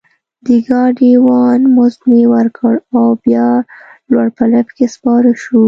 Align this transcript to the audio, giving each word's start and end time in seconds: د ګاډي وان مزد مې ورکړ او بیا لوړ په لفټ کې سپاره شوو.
د 0.45 0.47
ګاډي 0.67 1.11
وان 1.25 1.61
مزد 1.75 2.01
مې 2.09 2.21
ورکړ 2.33 2.73
او 2.97 3.07
بیا 3.23 3.47
لوړ 4.11 4.27
په 4.37 4.43
لفټ 4.51 4.71
کې 4.77 4.85
سپاره 4.95 5.29
شوو. 5.41 5.59